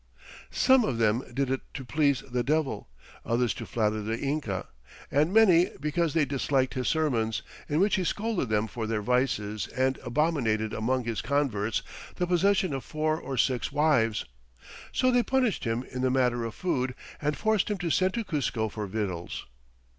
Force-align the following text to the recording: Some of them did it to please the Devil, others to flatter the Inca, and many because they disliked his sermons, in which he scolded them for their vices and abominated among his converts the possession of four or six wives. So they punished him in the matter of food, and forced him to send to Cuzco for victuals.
Some 0.49 0.83
of 0.83 0.97
them 0.97 1.23
did 1.31 1.51
it 1.51 1.61
to 1.75 1.85
please 1.85 2.21
the 2.27 2.41
Devil, 2.41 2.89
others 3.23 3.53
to 3.53 3.67
flatter 3.67 4.01
the 4.01 4.19
Inca, 4.19 4.65
and 5.11 5.31
many 5.31 5.69
because 5.79 6.15
they 6.15 6.25
disliked 6.25 6.73
his 6.73 6.87
sermons, 6.87 7.43
in 7.69 7.79
which 7.79 7.97
he 7.97 8.03
scolded 8.03 8.49
them 8.49 8.65
for 8.65 8.87
their 8.87 9.03
vices 9.03 9.67
and 9.67 9.99
abominated 10.03 10.73
among 10.73 11.03
his 11.03 11.21
converts 11.21 11.83
the 12.15 12.25
possession 12.25 12.73
of 12.73 12.83
four 12.83 13.19
or 13.19 13.37
six 13.37 13.71
wives. 13.71 14.25
So 14.91 15.11
they 15.11 15.21
punished 15.21 15.65
him 15.65 15.83
in 15.83 16.01
the 16.01 16.09
matter 16.09 16.45
of 16.45 16.55
food, 16.55 16.95
and 17.21 17.37
forced 17.37 17.69
him 17.69 17.77
to 17.77 17.91
send 17.91 18.15
to 18.15 18.23
Cuzco 18.23 18.69
for 18.69 18.87
victuals. 18.87 19.45